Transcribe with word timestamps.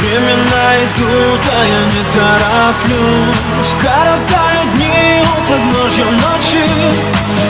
Времена 0.00 0.64
идут, 0.84 1.42
а 1.52 1.60
я 1.64 1.82
не 1.92 2.02
тороплюсь. 2.14 3.74
Коротаю 3.80 4.62
дни 4.74 5.22
у 5.22 5.24
подножья 5.50 6.06
ночи. 6.06 6.64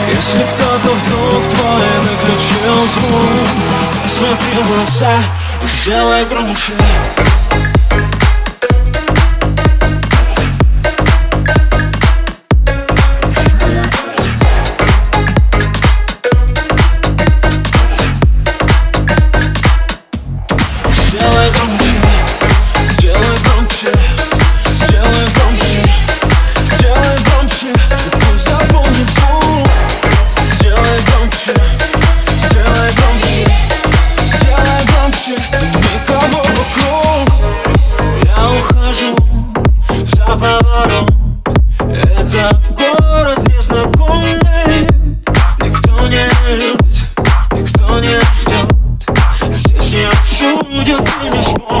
Если 0.09 0.43
кто-то 0.53 0.89
вдруг 0.93 1.43
твой 1.49 1.91
выключил 2.01 2.87
звук 2.87 3.49
Смотри 4.05 4.57
в 4.61 4.67
глаза 4.67 5.15
и 5.63 5.67
сделай 5.67 6.25
громче 6.25 6.73
за 42.31 42.49
город 42.77 43.39
незнакомый. 43.49 44.39
Никто 45.59 46.07
не 46.07 46.29
любит, 46.47 46.81
никто 47.51 47.99
не 47.99 48.17
ждет 48.19 48.71
Здесь 49.57 49.91
не 49.91 50.05
осудят 50.05 51.09
и 51.23 51.29
не 51.29 51.43
смогут 51.43 51.80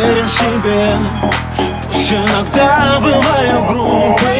верен 0.00 0.28
себе, 0.28 0.98
пусть 1.84 2.12
иногда 2.12 2.98
бываю 3.00 3.64
грубым. 3.66 4.39